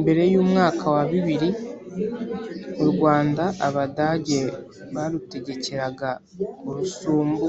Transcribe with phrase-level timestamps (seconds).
[0.00, 1.50] Mbere y'umwaka wa bibiri,
[2.82, 4.40] u Rwanda Abadage
[4.94, 6.10] barutegekeraga
[6.68, 7.46] urusumbu